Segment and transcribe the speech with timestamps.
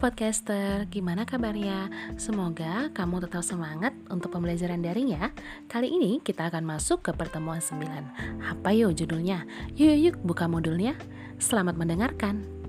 [0.00, 1.92] podcaster, gimana kabarnya?
[2.16, 5.28] Semoga kamu tetap semangat untuk pembelajaran daring ya.
[5.68, 7.84] Kali ini kita akan masuk ke pertemuan 9.
[8.48, 9.44] Apa yuk judulnya?
[9.76, 10.96] Yuk yuk buka modulnya.
[11.36, 12.61] Selamat mendengarkan.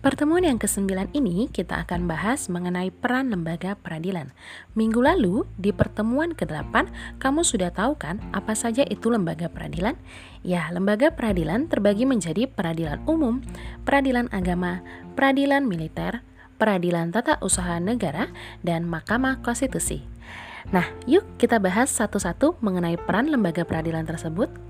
[0.00, 4.32] Pertemuan yang ke-9 ini kita akan bahas mengenai peran lembaga peradilan.
[4.72, 6.88] Minggu lalu di pertemuan ke-8
[7.20, 10.00] kamu sudah tahu kan apa saja itu lembaga peradilan?
[10.40, 13.44] Ya, lembaga peradilan terbagi menjadi peradilan umum,
[13.84, 14.80] peradilan agama,
[15.20, 16.24] peradilan militer,
[16.56, 18.32] peradilan tata usaha negara,
[18.64, 20.00] dan mahkamah konstitusi.
[20.72, 24.69] Nah, yuk kita bahas satu-satu mengenai peran lembaga peradilan tersebut.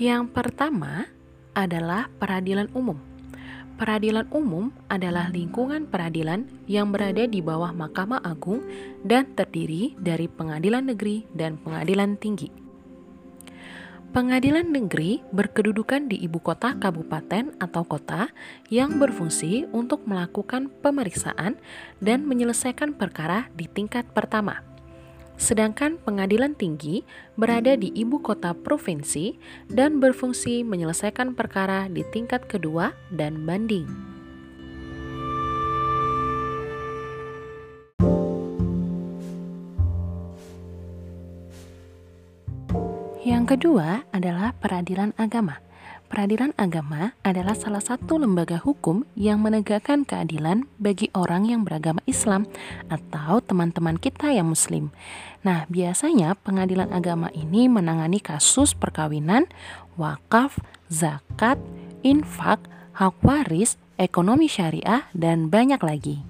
[0.00, 1.12] Yang pertama
[1.52, 2.96] adalah peradilan umum.
[3.76, 8.64] Peradilan umum adalah lingkungan peradilan yang berada di bawah Mahkamah Agung
[9.04, 12.48] dan terdiri dari pengadilan negeri dan pengadilan tinggi.
[14.16, 18.32] Pengadilan negeri berkedudukan di ibu kota kabupaten atau kota
[18.72, 21.60] yang berfungsi untuk melakukan pemeriksaan
[22.00, 24.69] dan menyelesaikan perkara di tingkat pertama.
[25.40, 27.00] Sedangkan pengadilan tinggi
[27.32, 29.40] berada di ibu kota provinsi
[29.72, 33.88] dan berfungsi menyelesaikan perkara di tingkat kedua dan banding.
[43.24, 45.69] Yang kedua adalah peradilan agama.
[46.10, 52.50] Peradilan agama adalah salah satu lembaga hukum yang menegakkan keadilan bagi orang yang beragama Islam
[52.90, 54.90] atau teman-teman kita yang Muslim.
[55.46, 59.46] Nah, biasanya pengadilan agama ini menangani kasus perkawinan,
[59.94, 60.58] wakaf,
[60.90, 61.62] zakat,
[62.02, 62.58] infak,
[62.98, 66.26] hak waris, ekonomi syariah, dan banyak lagi.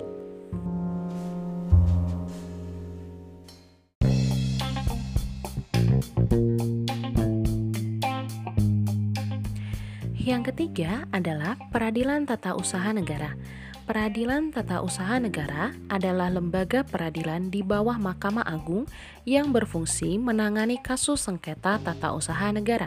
[10.30, 13.34] Yang ketiga adalah peradilan tata usaha negara.
[13.82, 18.86] Peradilan Tata Usaha Negara adalah lembaga peradilan di bawah Mahkamah Agung
[19.26, 22.86] yang berfungsi menangani kasus sengketa tata usaha negara.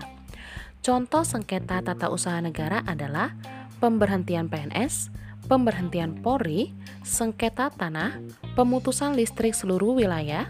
[0.79, 3.35] Contoh sengketa tata usaha negara adalah
[3.83, 5.11] pemberhentian PNS,
[5.51, 6.71] pemberhentian Polri,
[7.03, 8.23] sengketa tanah,
[8.55, 10.47] pemutusan listrik seluruh wilayah,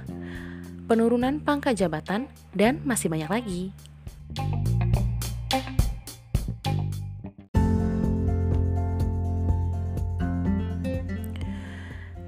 [0.85, 3.73] penurunan pangkat jabatan, dan masih banyak lagi.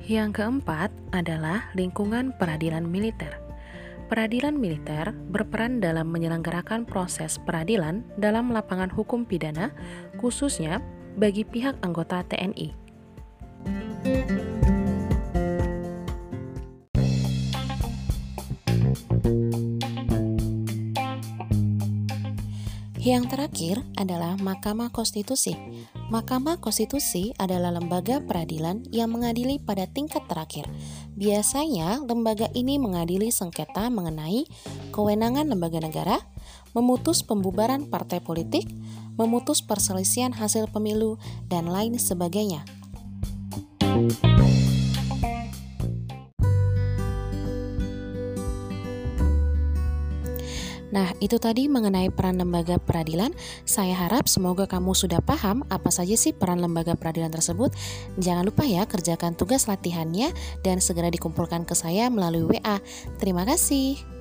[0.05, 3.41] Yang keempat adalah lingkungan peradilan militer.
[4.05, 9.73] Peradilan militer berperan dalam menyelenggarakan proses peradilan dalam lapangan hukum pidana,
[10.21, 10.77] khususnya
[11.17, 12.84] bagi pihak anggota TNI.
[23.05, 25.53] Yang terakhir adalah Mahkamah Konstitusi.
[26.09, 30.65] Mahkamah Konstitusi adalah lembaga peradilan yang mengadili pada tingkat terakhir.
[31.13, 34.49] Biasanya, lembaga ini mengadili sengketa mengenai
[34.89, 36.17] kewenangan lembaga negara,
[36.73, 38.65] memutus pembubaran partai politik,
[39.21, 42.65] memutus perselisihan hasil pemilu, dan lain sebagainya.
[50.95, 53.35] Nah, itu tadi mengenai peran lembaga peradilan.
[53.67, 57.75] Saya harap semoga kamu sudah paham apa saja sih peran lembaga peradilan tersebut.
[58.15, 60.31] Jangan lupa ya kerjakan tugas latihannya
[60.63, 62.79] dan segera dikumpulkan ke saya melalui WA.
[63.19, 64.14] Terima kasih.